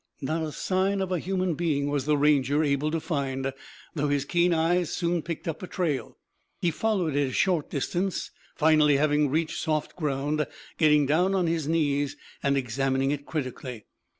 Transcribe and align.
Not 0.19 0.41
a 0.41 0.51
sign 0.51 0.99
of 0.99 1.11
a 1.11 1.19
human 1.19 1.53
being 1.53 1.87
was 1.87 2.05
the 2.05 2.17
Ranger 2.17 2.63
able 2.63 2.89
to 2.89 2.99
find, 2.99 3.53
though 3.93 4.07
his 4.07 4.25
keen 4.25 4.51
eyes 4.51 4.91
soon 4.91 5.21
picked 5.21 5.47
up 5.47 5.59
the 5.59 5.67
trail. 5.67 6.17
He 6.59 6.71
followed 6.71 7.15
it 7.15 7.27
a 7.27 7.31
short 7.31 7.69
distance, 7.69 8.31
finally 8.55 8.97
having 8.97 9.29
reached 9.29 9.59
soft 9.59 9.95
ground, 9.95 10.47
getting 10.79 11.05
down 11.05 11.35
on 11.35 11.45
his 11.45 11.67
knees 11.67 12.17
and 12.41 12.57
examining 12.57 13.11
it 13.11 13.27
critically. 13.27 13.85